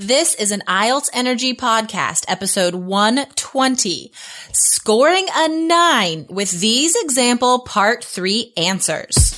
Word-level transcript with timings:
This 0.00 0.36
is 0.36 0.52
an 0.52 0.62
IELTS 0.68 1.10
Energy 1.12 1.54
Podcast, 1.54 2.24
episode 2.28 2.72
120, 2.72 4.12
scoring 4.52 5.26
a 5.34 5.48
nine 5.48 6.24
with 6.30 6.52
these 6.52 6.94
example 6.94 7.58
part 7.58 8.04
three 8.04 8.52
answers. 8.56 9.37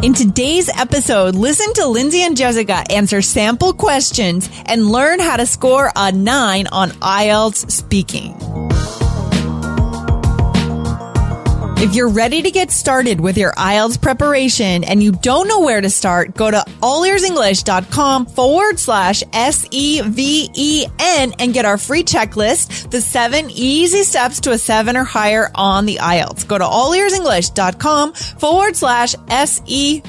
In 0.00 0.14
today's 0.14 0.68
episode, 0.68 1.34
listen 1.34 1.72
to 1.74 1.86
Lindsay 1.88 2.22
and 2.22 2.36
Jessica 2.36 2.84
answer 2.88 3.20
sample 3.20 3.72
questions 3.72 4.48
and 4.66 4.86
learn 4.86 5.18
how 5.18 5.36
to 5.36 5.44
score 5.44 5.90
a 5.96 6.12
nine 6.12 6.68
on 6.68 6.90
IELTS 6.90 7.68
speaking. 7.68 8.67
If 11.80 11.94
you're 11.94 12.08
ready 12.08 12.42
to 12.42 12.50
get 12.50 12.72
started 12.72 13.20
with 13.20 13.38
your 13.38 13.52
IELTS 13.52 14.02
preparation 14.02 14.82
and 14.82 15.00
you 15.00 15.12
don't 15.12 15.46
know 15.46 15.60
where 15.60 15.80
to 15.80 15.88
start, 15.88 16.34
go 16.34 16.50
to 16.50 16.58
allearsenglish.com 16.82 18.26
forward 18.26 18.80
slash 18.80 19.22
S-E-V-E-N 19.32 21.34
and 21.38 21.54
get 21.54 21.64
our 21.64 21.78
free 21.78 22.02
checklist, 22.02 22.90
the 22.90 23.00
seven 23.00 23.48
easy 23.50 24.02
steps 24.02 24.40
to 24.40 24.50
a 24.50 24.58
seven 24.58 24.96
or 24.96 25.04
higher 25.04 25.52
on 25.54 25.86
the 25.86 26.00
IELTS. 26.02 26.48
Go 26.48 26.58
to 26.58 26.64
allearsenglish.com 26.64 28.14
forward 28.14 28.74
slash 28.74 29.14
S-E-V-E-N. 29.28 30.02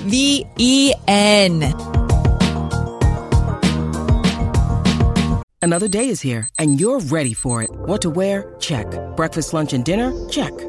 Another 5.61 5.87
day 5.87 6.09
is 6.09 6.19
here 6.19 6.49
and 6.57 6.81
you're 6.81 6.99
ready 6.99 7.35
for 7.35 7.61
it. 7.61 7.69
What 7.71 8.01
to 8.01 8.09
wear? 8.09 8.55
Check. 8.59 8.87
Breakfast, 9.15 9.53
lunch, 9.53 9.73
and 9.73 9.85
dinner? 9.85 10.11
Check. 10.29 10.68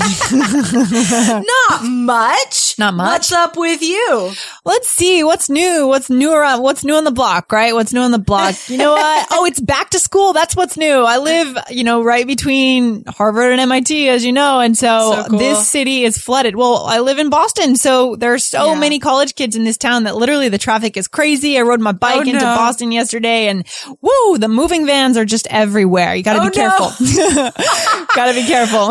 Not 0.32 1.84
much. 1.84 2.78
Not 2.78 2.94
much. 2.94 3.06
What's 3.12 3.32
up 3.32 3.56
with 3.56 3.82
you? 3.82 4.32
Let's 4.64 4.88
see 4.88 5.22
what's 5.24 5.50
new. 5.50 5.86
What's 5.86 6.08
new 6.10 6.32
around? 6.32 6.62
What's 6.62 6.84
new 6.84 6.94
on 6.94 7.04
the 7.04 7.10
block, 7.10 7.52
right? 7.52 7.74
What's 7.74 7.92
new 7.92 8.00
on 8.00 8.10
the 8.10 8.18
block? 8.18 8.54
You 8.68 8.78
know 8.78 8.92
what? 8.92 9.26
oh, 9.32 9.44
it's 9.44 9.60
back 9.60 9.90
to 9.90 9.98
school. 9.98 10.32
That's 10.32 10.56
what's 10.56 10.76
new. 10.76 11.02
I 11.02 11.18
live, 11.18 11.56
you 11.70 11.84
know, 11.84 12.02
right 12.02 12.26
between 12.26 13.04
Harvard 13.06 13.52
and 13.52 13.60
MIT, 13.60 14.08
as 14.08 14.24
you 14.24 14.32
know, 14.32 14.60
and 14.60 14.76
so, 14.76 15.12
So 15.22 15.24
cool. 15.30 15.38
this 15.38 15.68
city 15.70 16.04
is 16.04 16.16
flooded. 16.18 16.56
Well, 16.56 16.84
I 16.86 17.00
live 17.00 17.18
in 17.18 17.28
Boston, 17.30 17.76
so 17.76 18.16
there's 18.16 18.44
so 18.44 18.72
Yeah. 18.72 18.78
many 18.80 18.98
college 18.98 19.34
kids 19.34 19.56
in 19.56 19.64
this 19.64 19.76
town 19.76 20.04
that 20.04 20.16
literally 20.16 20.48
the 20.48 20.58
traffic 20.58 20.96
is 20.96 21.08
crazy. 21.08 21.58
I 21.58 21.62
rode 21.62 21.80
my 21.80 21.90
oh, 21.90 21.94
bike 21.94 22.16
Oh, 22.18 22.20
into 22.20 22.34
no. 22.34 22.54
Boston 22.56 22.92
yesterday, 22.92 23.48
and 23.48 23.66
woo, 24.00 24.38
the 24.38 24.48
moving 24.48 24.86
vans 24.86 25.16
are 25.16 25.24
just 25.26 25.46
everywhere. 25.50 26.14
You 26.14 26.22
got 26.22 26.34
to 26.34 26.40
Oh, 26.40 26.44
be 26.48 26.54
careful. 26.54 26.86
got 28.14 28.26
to 28.26 28.34
be 28.34 28.46
careful. 28.46 28.90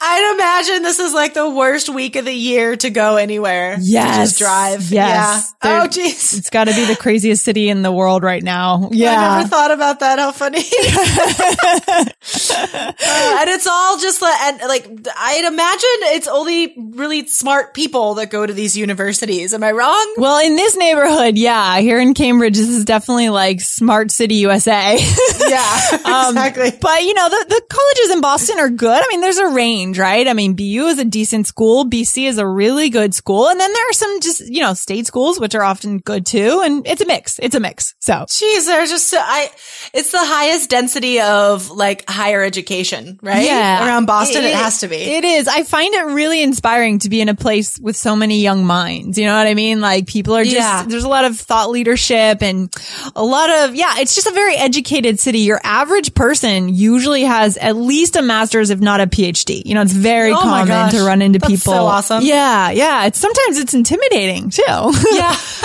I'd 0.00 0.32
imagine 0.34 0.45
this 0.50 0.98
is 1.00 1.12
like 1.12 1.34
the 1.34 1.48
worst 1.48 1.88
week 1.88 2.16
of 2.16 2.24
the 2.24 2.32
year 2.32 2.76
to 2.76 2.90
go 2.90 3.16
anywhere. 3.16 3.76
To 3.76 3.82
Yes. 3.82 4.16
just 4.30 4.38
drive. 4.38 4.90
Yes. 4.90 5.52
Yeah. 5.64 5.82
Oh, 5.82 5.88
jeez. 5.88 6.38
it's 6.38 6.50
got 6.50 6.64
to 6.64 6.74
be 6.74 6.84
the 6.84 6.96
craziest 6.96 7.44
city 7.44 7.68
in 7.68 7.82
the 7.82 7.92
world 7.92 8.22
right 8.22 8.42
now. 8.42 8.90
Yeah. 8.96 9.10
I 9.20 9.36
never 9.38 9.48
thought 9.48 9.70
about 9.72 10.00
that. 10.00 10.18
How 10.18 10.32
funny. 10.32 10.62
Uh, 12.58 13.36
and 13.40 13.50
it's 13.50 13.66
all 13.66 13.98
just 13.98 14.20
like, 14.22 14.38
and 14.42 14.60
like, 14.68 14.84
I'd 15.16 15.44
imagine 15.44 16.16
it's 16.16 16.26
only 16.28 16.74
really 16.94 17.26
smart 17.26 17.74
people 17.74 18.14
that 18.14 18.30
go 18.30 18.44
to 18.44 18.52
these 18.52 18.76
universities. 18.76 19.54
Am 19.54 19.62
I 19.62 19.72
wrong? 19.72 20.14
Well, 20.16 20.44
in 20.44 20.56
this 20.56 20.76
neighborhood, 20.76 21.36
yeah, 21.38 21.78
here 21.78 21.98
in 22.00 22.14
Cambridge, 22.14 22.56
this 22.56 22.68
is 22.68 22.84
definitely 22.84 23.28
like 23.28 23.60
smart 23.60 24.10
city 24.10 24.36
USA. 24.36 24.98
Yeah, 25.46 25.78
Um, 26.04 26.30
exactly. 26.36 26.72
But 26.80 27.02
you 27.04 27.14
know, 27.14 27.28
the, 27.28 27.46
the 27.48 27.62
colleges 27.70 28.10
in 28.10 28.20
Boston 28.20 28.58
are 28.58 28.68
good. 28.70 29.00
I 29.00 29.06
mean, 29.08 29.20
there's 29.20 29.38
a 29.38 29.46
range, 29.48 29.96
right? 29.96 30.26
I 30.26 30.32
mean, 30.36 30.54
BU 30.54 30.86
is 30.86 30.98
a 31.00 31.04
decent 31.04 31.46
school. 31.48 31.84
BC 31.84 32.28
is 32.28 32.38
a 32.38 32.46
really 32.46 32.88
good 32.90 33.14
school. 33.14 33.48
And 33.48 33.58
then 33.58 33.72
there 33.72 33.90
are 33.90 33.92
some 33.92 34.20
just, 34.20 34.46
you 34.46 34.60
know, 34.60 34.74
state 34.74 35.06
schools, 35.06 35.40
which 35.40 35.54
are 35.54 35.62
often 35.64 35.98
good 35.98 36.24
too. 36.26 36.62
And 36.64 36.86
it's 36.86 37.02
a 37.02 37.06
mix. 37.06 37.38
It's 37.42 37.54
a 37.56 37.60
mix. 37.60 37.94
So 37.98 38.12
Jeez, 38.28 38.66
there's 38.66 38.90
just 38.90 39.08
so, 39.08 39.18
I. 39.20 39.50
It's 39.92 40.12
the 40.12 40.18
highest 40.20 40.70
density 40.70 41.20
of 41.20 41.70
like 41.70 42.08
higher 42.08 42.42
education, 42.44 43.18
right? 43.22 43.44
Yeah. 43.44 43.86
around 43.86 44.06
Boston, 44.06 44.44
it, 44.44 44.54
has 44.54 44.80
to 44.80 44.88
be. 44.88 44.96
It 44.96 45.24
is. 45.24 45.48
I 45.48 45.62
find 45.62 45.92
it 45.94 46.06
really 46.06 46.42
inspiring 46.42 46.98
to 47.00 47.08
be 47.08 47.20
in 47.20 47.28
a 47.28 47.34
place 47.34 47.78
with 47.78 47.96
so 47.96 48.14
many 48.14 48.40
young 48.40 48.64
minds. 48.64 49.18
You 49.18 49.26
know 49.26 49.36
what 49.36 49.46
I 49.46 49.54
mean? 49.54 49.80
Like 49.80 50.06
people 50.06 50.34
are 50.36 50.44
just, 50.44 50.56
Yeah. 50.56 50.84
there's 50.86 51.04
a 51.04 51.08
lot 51.08 51.24
of 51.24 51.38
thought 51.38 51.70
leadership 51.70 52.42
and 52.42 52.72
a 53.14 53.24
lot 53.24 53.50
of, 53.50 53.74
yeah, 53.74 53.94
it's 53.98 54.14
just 54.14 54.26
a 54.26 54.32
very 54.32 54.56
educated 54.56 55.18
city. 55.18 55.40
Your 55.40 55.60
average 55.64 56.14
person 56.14 56.68
usually 56.68 57.22
has 57.22 57.56
at 57.56 57.76
least 57.76 58.16
a 58.16 58.22
master's, 58.22 58.70
if 58.70 58.80
not 58.80 59.00
a 59.00 59.06
PhD. 59.06 59.62
You 59.64 59.74
know, 59.74 59.82
it's 59.82 59.92
very 59.92 60.15
Oh 60.34 60.40
common 60.40 60.90
to 60.90 61.02
run 61.04 61.22
into 61.22 61.38
That's 61.38 61.50
people. 61.50 61.72
so 61.72 61.86
awesome. 61.86 62.22
Yeah. 62.22 62.70
Yeah. 62.70 63.06
It's 63.06 63.18
sometimes 63.18 63.58
it's 63.58 63.74
intimidating 63.74 64.50
too. 64.50 64.62
yeah, 64.66 65.36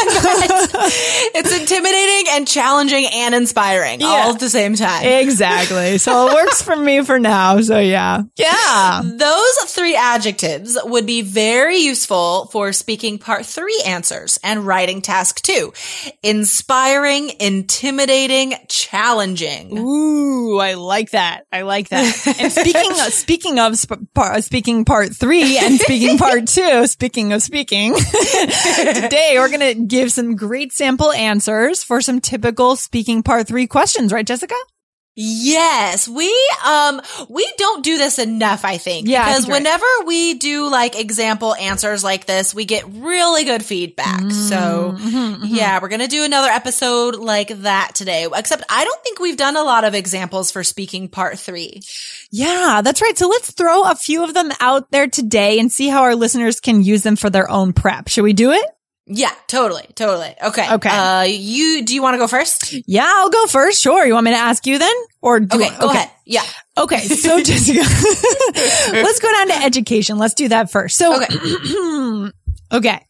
it's 1.33 1.51
intimidating 1.51 2.10
and 2.31 2.47
challenging 2.47 3.05
and 3.11 3.35
inspiring 3.35 4.01
all 4.03 4.33
at 4.33 4.39
the 4.39 4.49
same 4.49 4.75
time. 4.75 5.05
exactly. 5.05 5.97
So 5.97 6.27
it 6.27 6.33
works 6.45 6.61
for 6.61 6.75
me 6.75 7.01
for 7.03 7.19
now. 7.19 7.61
So 7.61 7.79
yeah. 7.79 8.23
Yeah. 8.37 9.01
Those 9.05 9.55
three 9.67 9.95
adjectives 9.95 10.77
would 10.83 11.05
be 11.05 11.21
very 11.21 11.77
useful 11.77 12.45
for 12.47 12.71
speaking 12.73 13.17
part 13.19 13.45
three 13.45 13.81
answers 13.85 14.39
and 14.43 14.65
writing 14.65 15.01
task 15.01 15.41
two. 15.41 15.73
Inspiring, 16.23 17.31
intimidating, 17.39 18.53
challenging. 18.69 19.77
Ooh, 19.77 20.57
I 20.59 20.75
like 20.75 21.11
that. 21.11 21.45
I 21.51 21.63
like 21.63 21.89
that. 21.89 22.27
And 22.39 22.51
speaking 22.51 22.91
of, 22.91 23.13
speaking 23.13 23.59
of 23.59 23.77
sp- 23.77 24.07
par- 24.13 24.41
speaking 24.41 24.85
part 24.85 25.15
three 25.15 25.57
and 25.57 25.79
speaking 25.79 26.17
part 26.17 26.47
two, 26.47 26.87
speaking 26.87 27.33
of 27.33 27.41
speaking, 27.41 27.93
today 27.95 29.33
we're 29.35 29.49
going 29.49 29.75
to 29.75 29.83
give 29.85 30.11
some 30.11 30.35
great 30.35 30.71
sample 30.71 31.11
answers 31.11 31.83
for 31.83 32.01
some 32.01 32.20
typical 32.21 32.75
speaking 32.75 33.23
part 33.23 33.47
three 33.47 33.67
questions, 33.67 34.13
right, 34.13 34.25
Jessica? 34.25 34.55
Yes, 35.13 36.07
we 36.07 36.33
um 36.65 37.01
we 37.29 37.45
don't 37.57 37.83
do 37.83 37.97
this 37.97 38.17
enough, 38.17 38.63
I 38.63 38.77
think. 38.77 39.09
Yeah, 39.09 39.25
because 39.25 39.47
right. 39.47 39.57
whenever 39.57 39.85
we 40.05 40.35
do 40.35 40.69
like 40.69 40.97
example 40.97 41.53
answers 41.53 42.01
like 42.01 42.25
this, 42.25 42.55
we 42.55 42.63
get 42.63 42.85
really 42.87 43.43
good 43.43 43.63
feedback. 43.63 44.31
so 44.31 44.95
Mm-hmm, 44.97 45.45
yeah, 45.47 45.79
we're 45.81 45.89
gonna 45.89 46.07
do 46.07 46.23
another 46.23 46.47
episode 46.47 47.15
like 47.15 47.49
that 47.49 47.91
today. 47.93 48.25
Except 48.33 48.63
I 48.69 48.85
don't 48.85 49.03
think 49.03 49.19
we've 49.19 49.35
done 49.35 49.57
a 49.57 49.63
lot 49.63 49.83
of 49.83 49.95
examples 49.95 50.49
for 50.49 50.63
speaking 50.63 51.09
part 51.09 51.37
three. 51.37 51.81
Yeah, 52.31 52.81
that's 52.81 53.01
right. 53.01 53.17
So 53.17 53.27
let's 53.27 53.51
throw 53.51 53.83
a 53.83 53.95
few 53.95 54.23
of 54.23 54.33
them 54.33 54.49
out 54.61 54.91
there 54.91 55.07
today 55.07 55.59
and 55.59 55.69
see 55.69 55.89
how 55.89 56.03
our 56.03 56.15
listeners 56.15 56.61
can 56.61 56.83
use 56.83 57.03
them 57.03 57.17
for 57.17 57.29
their 57.29 57.51
own 57.51 57.73
prep. 57.73 58.07
Should 58.07 58.23
we 58.23 58.33
do 58.33 58.51
it? 58.51 58.65
Yeah, 59.07 59.31
totally, 59.47 59.87
totally. 59.95 60.33
Okay, 60.43 60.73
Okay. 60.73 60.89
Uh, 60.89 61.23
you 61.23 61.83
do 61.83 61.93
you 61.95 62.01
want 62.01 62.13
to 62.13 62.17
go 62.19 62.27
first? 62.27 62.73
Yeah, 62.87 63.05
I'll 63.07 63.29
go 63.29 63.45
first. 63.47 63.81
Sure. 63.81 64.05
You 64.05 64.13
want 64.13 64.25
me 64.25 64.31
to 64.31 64.37
ask 64.37 64.65
you 64.65 64.77
then? 64.77 64.95
Or 65.21 65.39
do 65.39 65.57
Okay, 65.57 65.69
I- 65.75 65.79
go 65.79 65.89
ahead. 65.89 66.09
Yeah. 66.25 66.43
Okay, 66.77 66.99
so 66.99 67.41
Jessica, 67.43 67.79
let's 68.93 69.19
go 69.19 69.31
down 69.33 69.47
to 69.49 69.65
education. 69.65 70.17
Let's 70.17 70.33
do 70.33 70.47
that 70.49 70.71
first. 70.71 70.97
So, 70.97 71.17
Okay. 71.21 72.31
okay, 72.73 73.05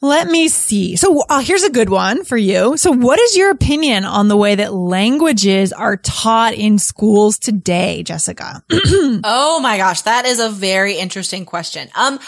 let 0.00 0.28
me 0.28 0.48
see. 0.48 0.96
So, 0.96 1.22
uh, 1.28 1.40
here's 1.40 1.62
a 1.64 1.70
good 1.70 1.90
one 1.90 2.24
for 2.24 2.36
you. 2.38 2.76
So, 2.78 2.90
what 2.92 3.18
is 3.20 3.36
your 3.36 3.50
opinion 3.50 4.04
on 4.06 4.28
the 4.28 4.36
way 4.36 4.54
that 4.54 4.72
languages 4.72 5.72
are 5.74 5.96
taught 5.98 6.54
in 6.54 6.78
schools 6.78 7.38
today, 7.38 8.02
Jessica? 8.02 8.62
Oh 9.24 9.58
my 9.60 9.76
gosh, 9.78 10.02
that 10.02 10.26
is 10.26 10.38
a 10.38 10.48
very 10.48 10.94
interesting 10.96 11.44
question. 11.44 11.88
Um, 11.96 12.18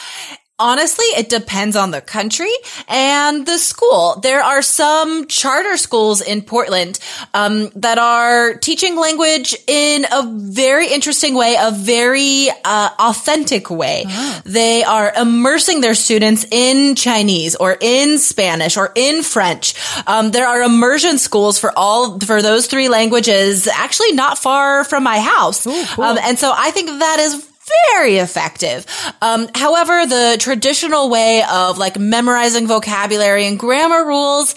honestly, 0.60 1.06
it 1.16 1.28
depends 1.28 1.74
on 1.74 1.90
the 1.90 2.00
country 2.00 2.52
and 2.86 3.46
the 3.46 3.58
school. 3.58 4.20
There 4.22 4.42
are 4.42 4.62
some 4.62 5.26
charter 5.26 5.76
schools 5.76 6.20
in 6.20 6.42
Portland 6.42 7.00
um, 7.34 7.70
that 7.76 7.98
are 7.98 8.54
teaching 8.54 8.96
language 8.96 9.56
in 9.66 10.04
a 10.12 10.22
very 10.26 10.92
interesting 10.92 11.34
way, 11.34 11.56
a 11.58 11.70
very 11.72 12.48
uh, 12.64 12.90
authentic 12.98 13.70
way. 13.70 14.04
Oh. 14.06 14.42
They 14.44 14.84
are 14.84 15.12
immersing 15.16 15.80
their 15.80 15.94
students 15.94 16.44
in 16.50 16.94
Chinese 16.94 17.56
or 17.56 17.76
in 17.80 18.18
Spanish 18.18 18.76
or 18.76 18.92
in 18.94 19.22
French. 19.22 19.74
Um, 20.06 20.30
there 20.30 20.46
are 20.46 20.62
immersion 20.62 21.18
schools 21.18 21.58
for 21.58 21.72
all 21.76 22.20
for 22.20 22.42
those 22.42 22.66
three 22.66 22.88
languages, 22.88 23.66
actually 23.66 24.12
not 24.12 24.38
far 24.38 24.84
from 24.84 25.02
my 25.02 25.18
house. 25.18 25.66
Ooh, 25.66 25.84
cool. 25.94 26.04
um, 26.04 26.18
and 26.22 26.38
so 26.38 26.52
I 26.54 26.70
think 26.70 26.88
that 27.00 27.18
is 27.18 27.49
very 27.92 28.16
effective. 28.16 28.86
Um, 29.22 29.48
however, 29.54 30.06
the 30.06 30.36
traditional 30.38 31.10
way 31.10 31.42
of 31.50 31.78
like 31.78 31.98
memorizing 31.98 32.66
vocabulary 32.66 33.46
and 33.46 33.58
grammar 33.58 34.04
rules 34.06 34.54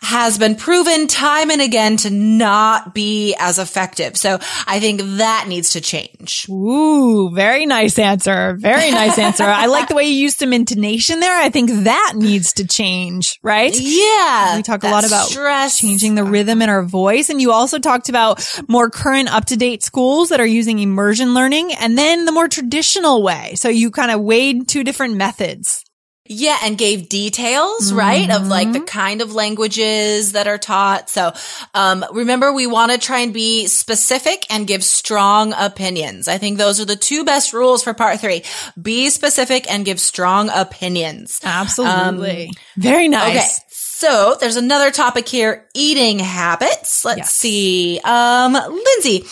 has 0.00 0.38
been 0.38 0.54
proven 0.54 1.06
time 1.06 1.50
and 1.50 1.60
again 1.60 1.96
to 1.98 2.10
not 2.10 2.94
be 2.94 3.34
as 3.38 3.58
effective. 3.58 4.16
So 4.16 4.38
I 4.66 4.80
think 4.80 5.00
that 5.18 5.46
needs 5.48 5.70
to 5.70 5.80
change. 5.80 6.46
Ooh, 6.48 7.30
very 7.34 7.66
nice 7.66 7.98
answer. 7.98 8.56
Very 8.58 8.90
nice 8.90 9.18
answer. 9.18 9.44
I 9.44 9.66
like 9.66 9.88
the 9.88 9.94
way 9.94 10.04
you 10.04 10.14
used 10.14 10.38
some 10.38 10.52
intonation 10.52 11.20
there. 11.20 11.36
I 11.36 11.50
think 11.50 11.70
that 11.84 12.14
needs 12.16 12.54
to 12.54 12.66
change, 12.66 13.38
right? 13.42 13.74
Yeah. 13.78 14.56
We 14.56 14.62
talk 14.62 14.82
a 14.84 14.88
lot 14.88 15.06
about 15.06 15.28
stress. 15.28 15.78
changing 15.78 16.14
the 16.14 16.24
rhythm 16.24 16.62
in 16.62 16.68
our 16.68 16.82
voice. 16.82 17.28
And 17.28 17.40
you 17.40 17.52
also 17.52 17.78
talked 17.78 18.08
about 18.08 18.46
more 18.68 18.88
current 18.90 19.32
up 19.32 19.46
to 19.46 19.56
date 19.56 19.82
schools 19.82 20.30
that 20.30 20.40
are 20.40 20.46
using 20.46 20.78
immersion 20.78 21.34
learning 21.34 21.74
and 21.74 21.98
then 21.98 22.24
the 22.24 22.32
more 22.32 22.47
traditional 22.48 23.22
way. 23.22 23.54
So 23.56 23.68
you 23.68 23.90
kind 23.90 24.10
of 24.10 24.20
weighed 24.20 24.68
two 24.68 24.84
different 24.84 25.16
methods. 25.16 25.84
Yeah, 26.30 26.58
and 26.62 26.76
gave 26.76 27.08
details, 27.08 27.88
mm-hmm. 27.88 27.98
right, 27.98 28.30
of 28.30 28.46
like 28.48 28.70
the 28.72 28.80
mm-hmm. 28.80 28.84
kind 28.84 29.22
of 29.22 29.34
languages 29.34 30.32
that 30.32 30.46
are 30.46 30.58
taught. 30.58 31.08
So, 31.08 31.32
um, 31.72 32.04
remember, 32.12 32.52
we 32.52 32.66
want 32.66 32.92
to 32.92 32.98
try 32.98 33.20
and 33.20 33.32
be 33.32 33.66
specific 33.66 34.44
and 34.50 34.66
give 34.66 34.84
strong 34.84 35.54
opinions. 35.56 36.28
I 36.28 36.36
think 36.36 36.58
those 36.58 36.80
are 36.80 36.84
the 36.84 36.96
two 36.96 37.24
best 37.24 37.54
rules 37.54 37.82
for 37.82 37.94
part 37.94 38.20
three. 38.20 38.42
Be 38.80 39.08
specific 39.08 39.72
and 39.72 39.86
give 39.86 39.98
strong 39.98 40.50
opinions. 40.54 41.40
Absolutely. 41.42 42.48
Um, 42.48 42.52
Very 42.76 43.08
nice. 43.08 43.60
Okay. 43.60 43.64
So 43.70 44.36
there's 44.38 44.56
another 44.56 44.90
topic 44.90 45.26
here, 45.26 45.66
eating 45.74 46.18
habits. 46.18 47.06
Let's 47.06 47.18
yes. 47.18 47.32
see. 47.32 48.00
Um, 48.04 48.52
Lindsay, 48.52 49.24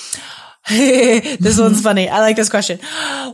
this 0.68 1.60
one's 1.60 1.80
funny. 1.80 2.08
I 2.08 2.18
like 2.18 2.34
this 2.34 2.48
question. 2.48 2.80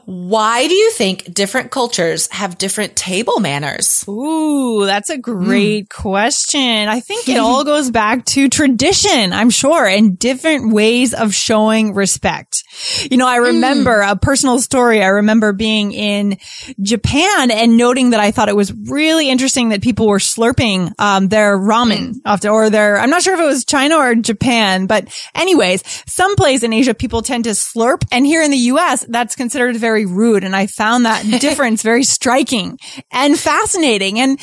Why 0.04 0.68
do 0.68 0.74
you 0.74 0.90
think 0.90 1.32
different 1.32 1.70
cultures 1.70 2.30
have 2.30 2.58
different 2.58 2.94
table 2.94 3.40
manners? 3.40 4.04
Ooh, 4.06 4.84
that's 4.84 5.08
a 5.08 5.16
great 5.16 5.86
mm. 5.86 5.88
question. 5.88 6.60
I 6.60 7.00
think 7.00 7.30
it 7.30 7.38
all 7.38 7.64
goes 7.72 7.90
back 7.90 8.26
to 8.26 8.50
tradition, 8.50 9.32
I'm 9.32 9.48
sure, 9.48 9.86
and 9.86 10.18
different 10.18 10.74
ways 10.74 11.14
of 11.14 11.34
showing 11.34 11.94
respect. 11.94 12.64
You 13.10 13.16
know, 13.16 13.26
I 13.26 13.36
remember 13.36 14.02
mm. 14.02 14.10
a 14.10 14.16
personal 14.16 14.58
story. 14.58 15.02
I 15.02 15.08
remember 15.08 15.54
being 15.54 15.92
in 15.92 16.36
Japan 16.82 17.50
and 17.50 17.78
noting 17.78 18.10
that 18.10 18.20
I 18.20 18.30
thought 18.30 18.50
it 18.50 18.56
was 18.56 18.74
really 18.74 19.30
interesting 19.30 19.70
that 19.70 19.80
people 19.80 20.06
were 20.06 20.18
slurping 20.18 20.92
um, 20.98 21.28
their 21.28 21.56
ramen 21.56 22.12
mm. 22.12 22.20
after, 22.26 22.50
or 22.50 22.68
their, 22.68 22.98
I'm 22.98 23.08
not 23.08 23.22
sure 23.22 23.32
if 23.32 23.40
it 23.40 23.46
was 23.46 23.64
China 23.64 23.96
or 23.96 24.14
Japan, 24.16 24.86
but 24.86 25.08
anyways, 25.34 25.82
someplace 26.06 26.62
in 26.62 26.74
Asia, 26.74 26.92
people 26.92 27.21
tend 27.22 27.44
to 27.44 27.50
slurp. 27.50 28.04
And 28.12 28.26
here 28.26 28.42
in 28.42 28.50
the 28.50 28.56
US, 28.56 29.04
that's 29.08 29.36
considered 29.36 29.76
very 29.76 30.06
rude. 30.06 30.44
And 30.44 30.54
I 30.54 30.66
found 30.66 31.06
that 31.06 31.22
difference 31.40 31.82
very 31.82 32.04
striking 32.04 32.78
and 33.10 33.38
fascinating. 33.38 34.20
And 34.20 34.38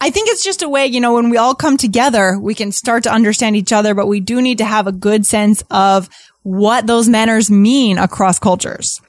I 0.00 0.10
think 0.10 0.28
it's 0.28 0.44
just 0.44 0.62
a 0.62 0.68
way, 0.68 0.86
you 0.86 1.00
know, 1.00 1.14
when 1.14 1.30
we 1.30 1.36
all 1.36 1.54
come 1.54 1.76
together, 1.76 2.38
we 2.38 2.54
can 2.54 2.72
start 2.72 3.04
to 3.04 3.12
understand 3.12 3.56
each 3.56 3.72
other, 3.72 3.94
but 3.94 4.06
we 4.06 4.20
do 4.20 4.42
need 4.42 4.58
to 4.58 4.64
have 4.64 4.86
a 4.86 4.92
good 4.92 5.24
sense 5.24 5.62
of 5.70 6.08
what 6.42 6.86
those 6.86 7.08
manners 7.08 7.50
mean 7.50 7.98
across 7.98 8.38
cultures. 8.38 9.00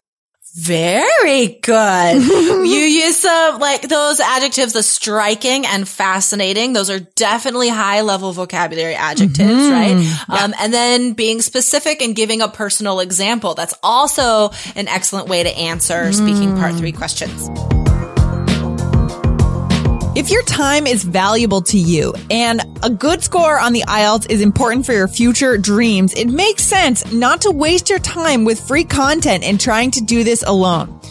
Very 0.58 1.60
good. 1.62 2.24
you 2.24 2.80
use 2.80 3.18
some 3.18 3.60
like 3.60 3.82
those 3.82 4.22
adjectives, 4.22 4.72
the 4.72 4.84
striking 4.84 5.66
and 5.66 5.86
fascinating. 5.86 6.72
Those 6.72 6.90
are 6.90 7.02
definitely 7.02 7.68
high 7.68 8.02
level 8.02 8.32
vocabulary 8.32 8.96
adjectives, 8.96 9.38
mm-hmm. 9.38 9.72
right? 9.72 9.98
Yeah. 10.30 10.44
Um, 10.44 10.54
and 10.58 10.74
then 10.74 11.12
being 11.12 11.42
specific 11.42 12.02
and 12.02 12.16
giving 12.16 12.42
a 12.42 12.48
personal 12.48 13.02
example. 13.02 13.54
That's 13.54 13.74
also 13.84 14.52
an 14.78 14.88
excellent 14.88 15.28
way 15.28 15.44
to 15.44 15.50
answer 15.50 16.06
mm. 16.06 16.14
speaking 16.14 16.56
part 16.56 16.76
three 16.76 16.94
questions. 16.94 17.50
If 20.16 20.30
your 20.30 20.44
time 20.44 20.88
is 20.88 21.04
valuable 21.04 21.62
to 21.64 21.78
you 21.78 22.14
and 22.32 22.62
a 22.84 22.90
good 22.90 23.22
score 23.22 23.60
on 23.60 23.74
the 23.74 23.82
IELTS 23.82 24.32
is 24.32 24.40
important 24.40 24.86
for 24.86 24.94
your 24.94 25.10
future 25.10 25.58
dreams, 25.58 26.14
it 26.14 26.30
makes 26.30 26.64
sense 26.64 27.12
not 27.12 27.42
to 27.42 27.52
waste 27.52 27.90
your 27.90 28.00
time 28.00 28.46
with 28.46 28.66
free 28.66 28.86
content 28.86 29.44
and 29.44 29.60
trying 29.60 29.92
to 29.92 30.00
do 30.00 30.24
this 30.24 30.42
alone. 30.44 31.02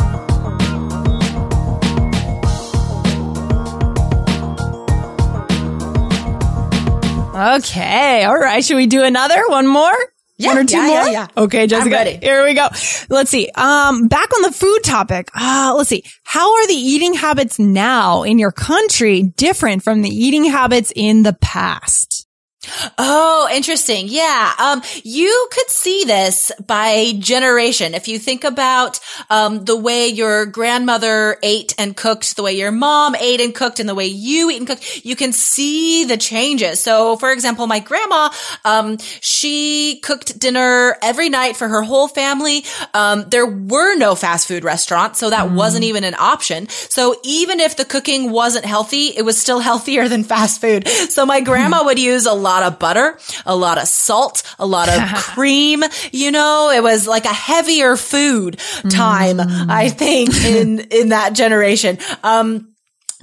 Okay. 7.38 8.24
All 8.24 8.38
right. 8.38 8.64
Should 8.64 8.78
we 8.78 8.88
do 8.88 9.04
another? 9.04 9.42
One 9.48 9.68
more? 9.68 9.96
Yeah, 10.40 10.50
One 10.50 10.58
or 10.60 10.64
two 10.66 10.78
yeah, 10.78 10.88
more? 10.88 11.06
Yeah, 11.06 11.10
yeah. 11.10 11.28
Okay, 11.36 11.66
Jessica. 11.66 12.04
Here 12.22 12.44
we 12.46 12.54
go. 12.54 12.68
Let's 13.10 13.32
see. 13.32 13.50
Um, 13.56 14.08
back 14.08 14.32
on 14.34 14.44
the 14.44 14.52
food 14.52 14.80
topic. 14.84 15.30
Uh, 15.36 15.74
let's 15.76 15.90
see. 15.90 16.04
How 16.24 16.56
are 16.56 16.68
the 16.68 16.76
eating 16.76 17.16
habits 17.16 17.58
now 17.58 18.22
in 18.22 18.38
your 18.38 18.52
country 18.52 19.24
different 19.24 19.84
from 19.84 20.04
the 20.04 20.10
eating 20.10 20.46
habits 20.46 20.94
in 20.96 21.24
the 21.24 21.34
past? 21.34 22.27
Oh, 22.98 23.48
interesting. 23.54 24.08
Yeah. 24.10 24.54
Um, 24.58 24.82
you 25.04 25.48
could 25.52 25.70
see 25.70 26.04
this 26.06 26.52
by 26.66 27.14
generation. 27.20 27.94
If 27.94 28.08
you 28.08 28.18
think 28.18 28.44
about, 28.44 29.00
um, 29.30 29.66
the 29.66 29.76
way 29.76 30.08
your 30.08 30.46
grandmother 30.48 31.38
ate 31.44 31.76
and 31.78 31.96
cooked, 31.96 32.36
the 32.36 32.44
way 32.44 32.54
your 32.54 32.72
mom 32.72 33.16
ate 33.16 33.42
and 33.42 33.54
cooked, 33.54 33.80
and 33.80 33.88
the 33.88 33.96
way 33.96 34.08
you 34.08 34.50
eat 34.50 34.58
and 34.58 34.68
cooked, 34.68 35.06
you 35.06 35.16
can 35.16 35.34
see 35.34 36.06
the 36.06 36.18
changes. 36.18 36.82
So, 36.82 37.16
for 37.18 37.32
example, 37.32 37.68
my 37.68 37.80
grandma, 37.80 38.32
um, 38.66 38.98
she 39.22 40.00
cooked 40.02 40.40
dinner 40.40 40.98
every 41.02 41.30
night 41.30 41.56
for 41.58 41.68
her 41.68 41.84
whole 41.84 42.08
family. 42.08 42.66
Um, 42.94 43.26
there 43.30 43.46
were 43.46 43.96
no 43.96 44.16
fast 44.16 44.48
food 44.48 44.64
restaurants, 44.64 45.20
so 45.20 45.30
that 45.30 45.50
mm. 45.50 45.56
wasn't 45.56 45.84
even 45.84 46.04
an 46.04 46.16
option. 46.16 46.68
So 46.70 47.16
even 47.24 47.60
if 47.60 47.76
the 47.76 47.86
cooking 47.86 48.32
wasn't 48.32 48.66
healthy, 48.66 49.08
it 49.08 49.24
was 49.24 49.38
still 49.38 49.60
healthier 49.68 50.08
than 50.08 50.24
fast 50.24 50.60
food. 50.60 50.88
So 50.88 51.26
my 51.26 51.42
grandma 51.42 51.84
would 51.86 52.00
use 52.00 52.26
a 52.26 52.34
lot 52.34 52.57
of 52.64 52.80
butter, 52.80 53.18
a 53.46 53.56
lot 53.56 53.78
of 53.78 53.88
salt, 53.88 54.44
a 54.60 54.66
lot 54.66 54.90
of 54.90 55.02
cream. 55.16 55.84
You 56.12 56.32
know, 56.32 56.72
it 56.74 56.84
was 56.84 57.08
like 57.08 57.26
a 57.26 57.34
heavier 57.34 57.96
food 57.96 58.60
time, 58.90 59.38
mm. 59.38 59.70
I 59.70 59.90
think, 59.90 60.36
in, 60.46 60.80
in 60.80 61.10
that 61.10 61.34
generation. 61.34 61.98
Um, 62.24 62.74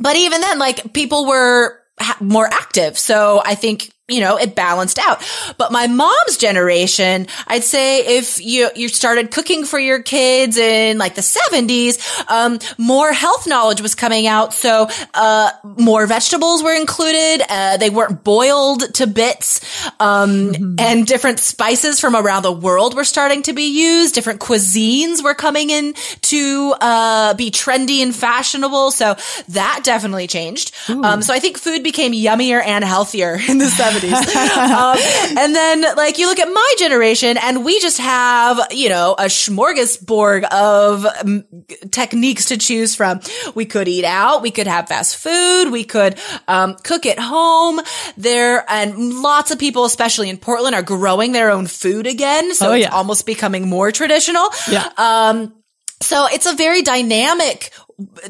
but 0.00 0.16
even 0.16 0.40
then, 0.40 0.58
like 0.58 0.92
people 0.92 1.26
were 1.26 1.78
more 2.20 2.46
active. 2.46 2.98
So 2.98 3.40
I 3.44 3.54
think 3.54 3.92
you 4.08 4.20
know, 4.20 4.36
it 4.36 4.54
balanced 4.54 4.98
out. 4.98 5.22
But 5.56 5.72
my 5.72 5.86
mom's 5.86 6.36
generation, 6.36 7.26
I'd 7.46 7.64
say 7.64 8.18
if 8.18 8.38
you, 8.44 8.68
you 8.76 8.88
started 8.88 9.30
cooking 9.30 9.64
for 9.64 9.78
your 9.78 10.02
kids 10.02 10.58
in 10.58 10.98
like 10.98 11.14
the 11.14 11.22
seventies, 11.22 11.98
um, 12.28 12.58
more 12.76 13.14
health 13.14 13.46
knowledge 13.46 13.80
was 13.80 13.94
coming 13.94 14.26
out. 14.26 14.52
So, 14.52 14.88
uh, 15.14 15.50
more 15.78 16.06
vegetables 16.06 16.62
were 16.62 16.74
included. 16.74 17.42
Uh, 17.48 17.78
they 17.78 17.88
weren't 17.88 18.22
boiled 18.22 18.94
to 18.94 19.06
bits. 19.06 19.62
Um, 20.00 20.52
mm-hmm. 20.52 20.74
and 20.78 21.06
different 21.06 21.38
spices 21.38 21.98
from 21.98 22.14
around 22.14 22.42
the 22.42 22.52
world 22.52 22.94
were 22.94 23.04
starting 23.04 23.42
to 23.44 23.54
be 23.54 23.80
used. 23.80 24.14
Different 24.14 24.40
cuisines 24.40 25.24
were 25.24 25.34
coming 25.34 25.70
in 25.70 25.94
to, 26.22 26.74
uh, 26.78 27.32
be 27.34 27.50
trendy 27.50 28.02
and 28.02 28.14
fashionable. 28.14 28.90
So 28.90 29.16
that 29.48 29.80
definitely 29.82 30.26
changed. 30.26 30.74
Um, 30.90 31.22
so 31.22 31.32
I 31.32 31.38
think 31.38 31.56
food 31.56 31.82
became 31.82 32.12
yummier 32.12 32.62
and 32.62 32.84
healthier 32.84 33.38
in 33.48 33.56
the 33.56 33.64
70s. 33.64 33.93
70s. 34.00 34.36
um, 34.58 35.38
and 35.38 35.54
then 35.54 35.82
like 35.96 36.18
you 36.18 36.26
look 36.26 36.38
at 36.38 36.48
my 36.48 36.74
generation 36.78 37.36
and 37.38 37.64
we 37.64 37.80
just 37.80 37.98
have, 37.98 38.60
you 38.70 38.88
know, 38.88 39.14
a 39.18 39.24
smorgasbord 39.24 40.44
of 40.44 41.06
um, 41.06 41.44
techniques 41.90 42.46
to 42.46 42.56
choose 42.58 42.94
from. 42.94 43.20
We 43.54 43.64
could 43.64 43.88
eat 43.88 44.04
out. 44.04 44.42
We 44.42 44.50
could 44.50 44.66
have 44.66 44.88
fast 44.88 45.16
food. 45.16 45.70
We 45.70 45.84
could, 45.84 46.18
um, 46.48 46.76
cook 46.82 47.06
at 47.06 47.18
home. 47.18 47.80
There, 48.16 48.64
and 48.68 49.22
lots 49.22 49.50
of 49.50 49.58
people, 49.58 49.84
especially 49.84 50.30
in 50.30 50.38
Portland, 50.38 50.74
are 50.74 50.82
growing 50.82 51.32
their 51.32 51.50
own 51.50 51.66
food 51.66 52.06
again. 52.06 52.54
So 52.54 52.70
Oh, 52.70 52.72
it's 52.72 52.92
almost 52.92 53.26
becoming 53.26 53.68
more 53.68 53.92
traditional. 53.92 54.48
Yeah. 54.70 54.88
Um, 54.96 55.54
so 56.02 56.26
it's 56.30 56.46
a 56.46 56.54
very 56.54 56.82
dynamic 56.82 57.70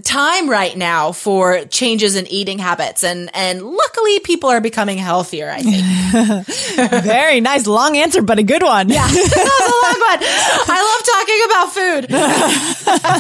time 0.02 0.50
right 0.50 0.76
now 0.76 1.12
for 1.12 1.64
changes 1.66 2.16
in 2.16 2.26
eating 2.26 2.59
habits 2.59 3.02
and 3.02 3.30
and 3.35 3.62
luckily 3.62 4.21
people 4.21 4.50
are 4.50 4.61
becoming 4.61 4.99
healthier 4.99 5.49
I 5.50 5.62
think. 5.62 7.02
Very 7.04 7.40
nice. 7.40 7.66
Long 7.66 7.97
answer, 7.97 8.21
but 8.21 8.38
a 8.38 8.42
good 8.42 8.62
one. 8.62 8.90
Yeah. 8.90 9.06
that 9.09 9.14
was 9.14 9.33
a 9.33 9.87
long 9.87 10.00
one. 10.00 10.18
I 10.68 10.80
love 10.85 11.06
talking 11.14 11.40
about 11.47 11.73
food. 11.73 13.16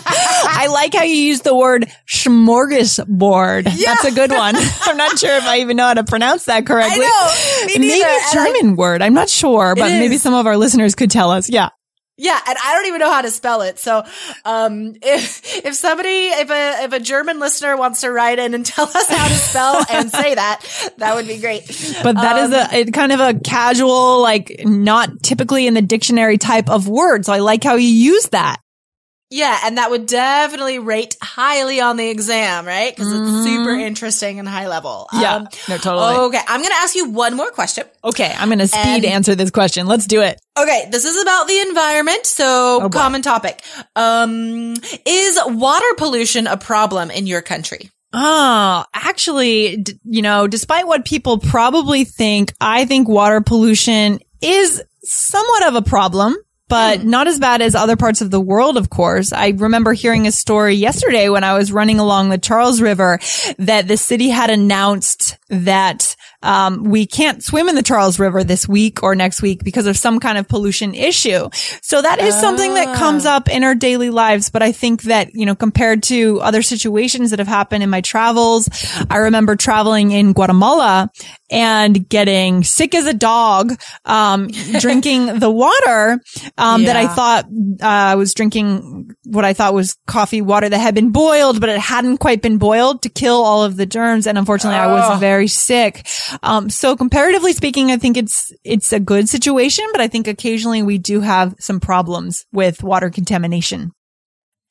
I 0.46 0.66
like 0.70 0.94
how 0.94 1.02
you 1.04 1.16
use 1.16 1.40
the 1.40 1.54
word 1.54 1.90
smorgasbord. 2.06 3.64
yeah. 3.74 3.94
That's 3.94 4.04
a 4.04 4.12
good 4.12 4.30
one. 4.30 4.54
I'm 4.82 4.96
not 4.96 5.18
sure 5.18 5.36
if 5.36 5.44
I 5.44 5.60
even 5.60 5.76
know 5.76 5.86
how 5.86 5.94
to 5.94 6.04
pronounce 6.04 6.44
that 6.44 6.66
correctly. 6.66 7.00
know. 7.06 7.66
Me 7.66 7.78
Maybe 7.78 8.00
a 8.02 8.06
And 8.06 8.16
I- 8.38 8.52
German 8.52 8.76
word. 8.76 9.02
I'm 9.02 9.14
not 9.14 9.28
sure, 9.28 9.74
but 9.74 9.88
maybe 9.88 10.18
some 10.18 10.34
of 10.34 10.46
our 10.46 10.56
listeners 10.56 10.94
could 10.94 11.10
tell 11.10 11.30
us. 11.30 11.48
Yeah. 11.48 11.70
Yeah, 12.16 12.38
and 12.46 12.56
I 12.64 12.74
don't 12.74 12.86
even 12.86 13.00
know 13.00 13.10
how 13.10 13.22
to 13.22 13.30
spell 13.30 13.62
it. 13.62 13.80
So, 13.80 14.04
um, 14.44 14.94
if 15.02 15.64
if 15.64 15.74
somebody, 15.74 16.28
if 16.28 16.48
a 16.48 16.84
if 16.84 16.92
a 16.92 17.00
German 17.00 17.40
listener 17.40 17.76
wants 17.76 18.02
to 18.02 18.10
write 18.10 18.38
in 18.38 18.54
and 18.54 18.64
tell 18.74 18.86
us 18.86 19.08
how 19.08 19.26
to 19.26 19.34
spell 19.34 19.84
and 19.90 20.10
say 20.10 20.34
that, 20.34 20.92
that 20.98 21.16
would 21.16 21.26
be 21.26 21.38
great. 21.38 21.66
But 22.04 22.14
that 22.14 22.44
is 22.44 22.52
a, 22.52 22.88
a 22.88 22.90
kind 22.92 23.10
of 23.10 23.18
a 23.18 23.34
casual, 23.40 24.22
like 24.22 24.60
not 24.64 25.22
typically 25.22 25.66
in 25.66 25.74
the 25.74 25.82
dictionary 25.82 26.38
type 26.38 26.70
of 26.70 26.88
word. 26.88 27.24
So 27.24 27.32
I 27.32 27.38
like 27.38 27.64
how 27.64 27.74
you 27.74 27.88
use 27.88 28.28
that. 28.28 28.60
Yeah, 29.34 29.58
and 29.64 29.78
that 29.78 29.90
would 29.90 30.06
definitely 30.06 30.78
rate 30.78 31.16
highly 31.20 31.80
on 31.80 31.96
the 31.96 32.08
exam, 32.08 32.64
right? 32.64 32.94
Because 32.94 33.10
it's 33.12 33.44
super 33.44 33.70
interesting 33.70 34.38
and 34.38 34.48
high 34.48 34.68
level. 34.68 35.08
Mm-hmm. 35.12 35.16
Um, 35.16 35.22
Yeah. 35.50 35.58
No, 35.68 35.76
totally. 35.78 36.14
Okay, 36.28 36.40
I'm 36.46 36.62
gonna 36.62 36.74
ask 36.80 36.94
you 36.94 37.10
one 37.10 37.34
more 37.34 37.50
question. 37.50 37.84
Okay. 38.04 38.32
I'm 38.38 38.48
going 38.48 38.60
to 38.60 38.68
speed 38.68 39.04
And- 39.04 39.06
answer 39.06 39.34
this 39.34 39.50
question. 39.50 39.86
Let's 39.88 40.06
do 40.06 40.20
it. 40.20 40.40
Okay, 40.56 40.86
this 40.92 41.04
is 41.04 41.20
about 41.20 41.48
the 41.48 41.58
environment, 41.68 42.26
so 42.26 42.80
Oh, 42.82 42.88
common 42.90 43.22
topic. 43.22 43.60
Um, 43.96 44.74
is 45.04 45.38
water 45.46 45.94
pollution 45.96 46.46
a 46.46 46.56
problem 46.56 47.10
in 47.10 47.26
your 47.26 47.42
country? 47.42 47.90
Oh, 48.12 48.84
actually, 48.94 49.78
d- 49.78 49.98
you 50.04 50.22
know, 50.22 50.46
despite 50.46 50.86
what 50.86 51.04
people 51.04 51.38
probably 51.38 52.04
think, 52.04 52.52
I 52.60 52.84
think 52.84 53.08
water 53.08 53.40
pollution 53.40 54.20
is 54.40 54.80
somewhat 55.02 55.66
of 55.66 55.74
a 55.74 55.82
problem. 55.82 56.36
But 56.74 57.02
hmm. 57.02 57.10
not 57.10 57.28
as 57.28 57.38
bad 57.38 57.62
as 57.62 57.76
other 57.76 57.94
parts 57.94 58.20
of 58.20 58.32
the 58.32 58.40
world, 58.40 58.76
of 58.76 58.90
course. 58.90 59.32
I 59.32 59.50
remember 59.50 59.92
hearing 59.92 60.26
a 60.26 60.32
story 60.32 60.74
yesterday 60.74 61.28
when 61.28 61.44
I 61.44 61.56
was 61.56 61.70
running 61.70 62.00
along 62.00 62.30
the 62.30 62.38
Charles 62.38 62.80
River 62.80 63.20
that 63.58 63.86
the 63.86 63.96
city 63.96 64.28
had 64.28 64.50
announced 64.50 65.38
that 65.50 66.13
um, 66.44 66.84
we 66.84 67.06
can't 67.06 67.42
swim 67.42 67.68
in 67.68 67.74
the 67.74 67.82
Charles 67.82 68.18
River 68.18 68.44
this 68.44 68.68
week 68.68 69.02
or 69.02 69.14
next 69.14 69.42
week 69.42 69.64
because 69.64 69.86
of 69.86 69.96
some 69.96 70.20
kind 70.20 70.36
of 70.36 70.46
pollution 70.46 70.94
issue. 70.94 71.48
So 71.82 72.02
that 72.02 72.20
is 72.20 72.38
something 72.38 72.74
that 72.74 72.96
comes 72.96 73.24
up 73.24 73.48
in 73.48 73.64
our 73.64 73.74
daily 73.74 74.10
lives. 74.10 74.50
But 74.50 74.62
I 74.62 74.70
think 74.72 75.02
that, 75.04 75.34
you 75.34 75.46
know, 75.46 75.54
compared 75.54 76.02
to 76.04 76.40
other 76.40 76.62
situations 76.62 77.30
that 77.30 77.38
have 77.38 77.48
happened 77.48 77.82
in 77.82 77.90
my 77.90 78.02
travels, 78.02 78.68
I 79.08 79.16
remember 79.16 79.56
traveling 79.56 80.10
in 80.10 80.34
Guatemala 80.34 81.10
and 81.50 82.08
getting 82.08 82.62
sick 82.62 82.94
as 82.94 83.06
a 83.06 83.14
dog, 83.14 83.80
um, 84.04 84.48
drinking 84.80 85.38
the 85.38 85.50
water, 85.50 86.20
um, 86.58 86.84
that 86.84 86.96
I 86.96 87.08
thought, 87.08 87.46
uh, 87.82 87.86
I 87.86 88.14
was 88.16 88.34
drinking 88.34 89.16
what 89.24 89.44
I 89.44 89.52
thought 89.52 89.74
was 89.74 89.96
coffee 90.06 90.42
water 90.42 90.68
that 90.68 90.78
had 90.78 90.94
been 90.94 91.10
boiled, 91.10 91.60
but 91.60 91.68
it 91.68 91.78
hadn't 91.78 92.18
quite 92.18 92.42
been 92.42 92.58
boiled 92.58 93.02
to 93.02 93.08
kill 93.08 93.42
all 93.42 93.64
of 93.64 93.76
the 93.76 93.86
germs. 93.86 94.26
And 94.26 94.38
unfortunately, 94.38 94.78
I 94.78 94.86
was 94.86 95.20
very 95.20 95.48
sick. 95.48 96.06
Um, 96.42 96.70
so 96.70 96.96
comparatively 96.96 97.52
speaking, 97.52 97.90
I 97.90 97.96
think 97.96 98.16
it's, 98.16 98.52
it's 98.64 98.92
a 98.92 99.00
good 99.00 99.28
situation, 99.28 99.86
but 99.92 100.00
I 100.00 100.08
think 100.08 100.28
occasionally 100.28 100.82
we 100.82 100.98
do 100.98 101.20
have 101.20 101.54
some 101.58 101.80
problems 101.80 102.44
with 102.52 102.82
water 102.82 103.10
contamination. 103.10 103.92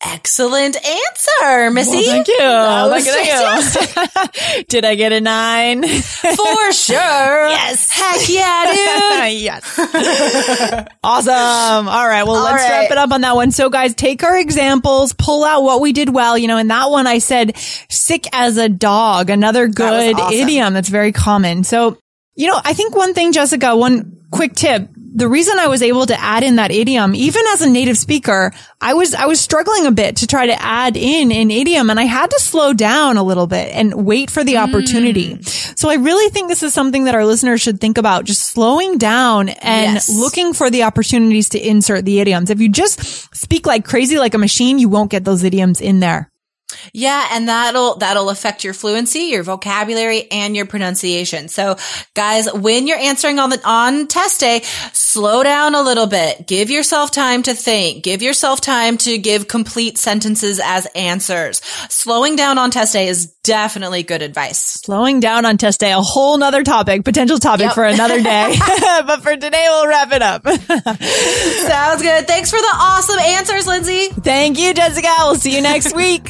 Excellent 0.06 0.76
answer, 0.76 1.72
Missy. 1.72 1.98
Well, 1.98 2.06
thank 2.06 2.28
you. 2.28 2.38
That 2.40 2.90
was 2.90 3.08
Thank 3.08 3.28
you, 3.28 4.04
thank 4.04 4.58
you. 4.58 4.64
Did 4.68 4.86
I 4.86 4.96
get 4.96 5.14
a 5.14 5.22
nine? 5.22 5.84
For 5.88 6.72
sure. 6.74 7.48
Yes. 7.48 7.90
Heck 7.90 8.28
yeah, 8.30 8.66
dude. 8.66 9.42
yes. 9.42 9.80
awesome. 11.04 11.88
All 11.88 12.08
right. 12.08 12.24
Well, 12.24 12.36
All 12.36 12.44
let's 12.44 12.64
right. 12.64 12.70
wrap 12.70 12.92
it 12.92 12.98
up 12.98 13.12
on 13.12 13.22
that 13.22 13.36
one. 13.36 13.52
So 13.52 13.70
guys, 13.70 13.96
take 13.96 14.24
our 14.24 14.38
examples, 14.38 15.14
pull 15.14 15.46
out 15.46 15.64
what 15.64 15.80
we 15.80 15.94
did 15.94 16.14
well. 16.14 16.38
You 16.38 16.48
know, 16.48 16.58
in 16.58 16.68
that 16.68 16.90
one, 16.90 17.08
I 17.08 17.20
said 17.20 17.58
sick 17.90 18.28
as 18.34 18.58
a 18.58 18.68
dog, 18.68 19.30
another 19.30 19.68
good 19.68 20.16
awesome. 20.16 20.34
idiom 20.38 20.74
that's 20.74 20.90
very 20.90 21.12
common. 21.12 21.64
So, 21.64 21.98
you 22.36 22.48
know, 22.48 22.60
I 22.64 22.74
think 22.74 22.96
one 22.96 23.14
thing, 23.14 23.32
Jessica, 23.32 23.76
one 23.76 24.18
quick 24.32 24.54
tip. 24.54 24.90
The 25.16 25.28
reason 25.28 25.60
I 25.60 25.68
was 25.68 25.84
able 25.84 26.08
to 26.08 26.20
add 26.20 26.42
in 26.44 26.56
that 26.56 26.72
idiom, 26.72 27.14
even 27.16 27.44
as 27.54 27.62
a 27.62 27.70
native 27.70 27.98
speaker, 27.98 28.52
I 28.82 28.96
was, 28.96 29.14
I 29.14 29.28
was 29.28 29.40
struggling 29.40 29.86
a 29.86 29.92
bit 29.92 30.18
to 30.18 30.28
try 30.28 30.48
to 30.48 30.60
add 30.62 30.98
in 30.98 31.32
an 31.32 31.52
idiom 31.52 31.92
and 31.92 32.00
I 32.00 32.04
had 32.04 32.32
to 32.32 32.40
slow 32.40 32.74
down 32.74 33.18
a 33.18 33.24
little 33.24 33.46
bit 33.46 33.70
and 33.76 34.06
wait 34.06 34.32
for 34.32 34.44
the 34.44 34.58
opportunity. 34.58 35.36
Mm. 35.36 35.78
So 35.78 35.90
I 35.90 35.96
really 35.96 36.30
think 36.32 36.50
this 36.50 36.64
is 36.64 36.74
something 36.74 37.06
that 37.06 37.14
our 37.14 37.26
listeners 37.26 37.62
should 37.62 37.80
think 37.80 38.00
about, 38.00 38.26
just 38.26 38.42
slowing 38.48 38.98
down 38.98 39.50
and 39.50 39.94
Yes. 39.94 40.10
looking 40.10 40.54
for 40.54 40.70
the 40.72 40.84
opportunities 40.84 41.50
to 41.50 41.60
insert 41.60 42.06
the 42.06 42.20
idioms. 42.20 42.50
If 42.50 42.60
you 42.60 42.70
just 42.70 43.36
speak 43.36 43.68
like 43.68 43.86
crazy, 43.86 44.18
like 44.18 44.34
a 44.34 44.40
machine, 44.40 44.80
you 44.80 44.90
won't 44.90 45.12
get 45.12 45.26
those 45.26 45.44
idioms 45.44 45.80
in 45.80 46.00
there. 46.00 46.32
Yeah, 46.94 47.28
and 47.32 47.48
that'll 47.48 47.96
that'll 47.96 48.30
affect 48.30 48.64
your 48.64 48.74
fluency, 48.74 49.20
your 49.32 49.44
vocabulary, 49.44 50.30
and 50.32 50.56
your 50.56 50.66
pronunciation. 50.66 51.48
So, 51.48 51.78
guys, 52.14 52.52
when 52.54 52.88
you're 52.88 52.98
answering 52.98 53.40
on 53.40 53.50
the 53.50 53.62
on 53.68 54.08
test 54.08 54.40
day, 54.40 54.62
slow 54.94 55.44
down 55.44 55.76
a 55.76 55.82
little 55.82 56.08
bit. 56.08 56.48
Give 56.48 56.70
yourself 56.70 57.12
time 57.12 57.44
to 57.44 57.54
think. 57.54 58.04
Give 58.04 58.22
yourself 58.22 58.62
time 58.62 58.98
to 59.00 59.18
give 59.18 59.48
complete 59.48 59.98
sentences 59.98 60.60
as 60.64 60.86
answers. 60.96 61.62
Slowing 61.90 62.36
down 62.36 62.58
on 62.58 62.72
test 62.72 62.94
day 62.94 63.08
is 63.08 63.28
definitely 63.44 64.04
good 64.04 64.22
advice. 64.22 64.58
Slowing 64.58 65.20
down 65.20 65.46
on 65.46 65.58
test 65.58 65.80
day, 65.82 65.92
a 65.92 66.00
whole 66.00 66.38
nother 66.38 66.64
topic, 66.64 67.04
potential 67.04 67.38
topic 67.38 67.66
Yep. 67.66 67.74
for 67.76 67.84
another 67.86 68.22
day. 68.24 68.56
but 69.06 69.22
for 69.22 69.36
today, 69.36 69.66
we'll 69.70 69.88
wrap 69.88 70.12
it 70.12 70.22
up. 70.22 70.48
Sounds 70.48 72.02
good. 72.02 72.28
Thanks 72.28 72.50
for 72.50 72.58
the 72.60 72.72
awesome 72.76 73.20
answers, 73.20 73.68
Lindsay. 73.68 74.08
Thank 74.10 74.58
you, 74.60 74.74
Jessica. 74.74 75.08
We'll 75.20 75.36
see 75.36 75.56
you 75.56 75.62
next 75.62 75.96
week. 75.96 76.30